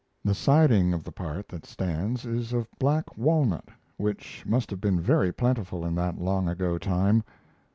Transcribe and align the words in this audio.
The 0.25 0.33
siding 0.33 0.93
of 0.95 1.03
the 1.03 1.11
part 1.11 1.47
that 1.49 1.63
stands 1.67 2.25
is 2.25 2.53
of 2.53 2.67
black 2.79 3.15
walnut, 3.15 3.69
which 3.97 4.43
must 4.47 4.71
have 4.71 4.81
been 4.81 4.99
very 4.99 5.31
plentiful 5.31 5.85
in 5.85 5.93
that 5.93 6.19
long 6.19 6.47
ago 6.49 6.79
time. 6.79 7.23